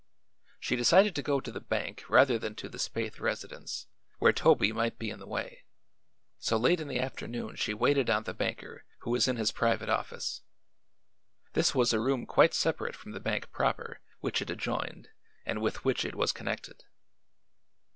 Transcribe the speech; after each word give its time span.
She 0.59 0.75
decided 0.75 1.13
to 1.15 1.21
go 1.21 1.39
to 1.39 1.51
the 1.51 1.59
bank 1.61 2.05
rather 2.09 2.39
than 2.39 2.55
to 2.55 2.67
the 2.67 2.79
Spaythe 2.79 3.19
residence, 3.19 3.85
where 4.17 4.33
Toby 4.33 4.71
might 4.71 4.97
be 4.97 5.11
in 5.11 5.19
the 5.19 5.27
way, 5.27 5.63
so 6.39 6.57
late 6.57 6.79
in 6.79 6.87
the 6.87 6.99
afternoon 6.99 7.55
she 7.55 7.75
waited 7.75 8.09
on 8.09 8.23
the 8.23 8.33
banker, 8.33 8.83
who 9.01 9.11
was 9.11 9.27
in 9.27 9.35
his 9.35 9.51
private 9.51 9.89
office. 9.89 10.41
This 11.53 11.75
was 11.75 11.93
a 11.93 11.99
room 11.99 12.25
quite 12.25 12.55
separate 12.55 12.95
from 12.95 13.11
the 13.11 13.19
bank 13.19 13.51
proper, 13.51 13.99
which 14.21 14.41
it 14.41 14.49
adjoined 14.49 15.09
and 15.45 15.61
with 15.61 15.85
which 15.85 16.03
it 16.03 16.15
was 16.15 16.31
connected. 16.31 16.85